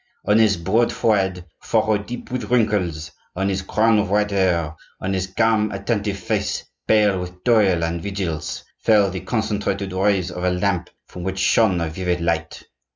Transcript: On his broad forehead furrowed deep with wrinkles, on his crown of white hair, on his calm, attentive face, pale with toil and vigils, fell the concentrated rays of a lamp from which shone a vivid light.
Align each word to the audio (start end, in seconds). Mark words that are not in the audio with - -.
On 0.25 0.39
his 0.39 0.57
broad 0.57 0.91
forehead 0.91 1.45
furrowed 1.61 2.07
deep 2.07 2.31
with 2.31 2.49
wrinkles, 2.49 3.11
on 3.35 3.49
his 3.49 3.61
crown 3.61 3.99
of 3.99 4.09
white 4.09 4.31
hair, 4.31 4.75
on 4.99 5.13
his 5.13 5.27
calm, 5.27 5.69
attentive 5.71 6.17
face, 6.17 6.63
pale 6.87 7.19
with 7.19 7.43
toil 7.43 7.83
and 7.83 8.01
vigils, 8.01 8.63
fell 8.79 9.11
the 9.11 9.19
concentrated 9.19 9.93
rays 9.93 10.31
of 10.31 10.43
a 10.43 10.49
lamp 10.49 10.89
from 11.05 11.21
which 11.21 11.37
shone 11.37 11.79
a 11.79 11.87
vivid 11.87 12.19
light. 12.19 12.63